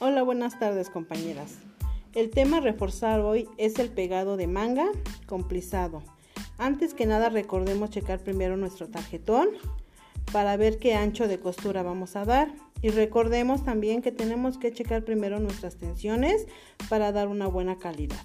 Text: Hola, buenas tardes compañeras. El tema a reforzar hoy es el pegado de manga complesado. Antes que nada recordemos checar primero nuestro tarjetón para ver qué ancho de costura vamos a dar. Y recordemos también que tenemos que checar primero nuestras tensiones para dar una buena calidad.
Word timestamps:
Hola, 0.00 0.22
buenas 0.22 0.60
tardes 0.60 0.90
compañeras. 0.90 1.56
El 2.14 2.30
tema 2.30 2.58
a 2.58 2.60
reforzar 2.60 3.18
hoy 3.18 3.48
es 3.56 3.80
el 3.80 3.88
pegado 3.88 4.36
de 4.36 4.46
manga 4.46 4.86
complesado. 5.26 6.04
Antes 6.56 6.94
que 6.94 7.04
nada 7.04 7.30
recordemos 7.30 7.90
checar 7.90 8.20
primero 8.20 8.56
nuestro 8.56 8.86
tarjetón 8.86 9.48
para 10.32 10.56
ver 10.56 10.78
qué 10.78 10.94
ancho 10.94 11.26
de 11.26 11.40
costura 11.40 11.82
vamos 11.82 12.14
a 12.14 12.24
dar. 12.24 12.54
Y 12.80 12.90
recordemos 12.90 13.64
también 13.64 14.00
que 14.00 14.12
tenemos 14.12 14.56
que 14.56 14.72
checar 14.72 15.04
primero 15.04 15.40
nuestras 15.40 15.74
tensiones 15.78 16.46
para 16.88 17.10
dar 17.10 17.26
una 17.26 17.48
buena 17.48 17.78
calidad. 17.78 18.24